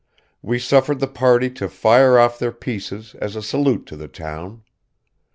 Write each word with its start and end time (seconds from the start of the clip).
We 0.41 0.57
suffered 0.57 0.99
the 0.99 1.05
party 1.05 1.51
to 1.51 1.69
fire 1.69 2.17
off 2.17 2.39
their 2.39 2.51
pieces 2.51 3.13
as 3.21 3.35
a 3.35 3.41
Salute 3.43 3.85
to 3.85 3.95
the 3.95 4.07
Town. 4.07 4.63